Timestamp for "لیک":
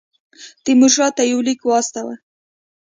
1.47-1.59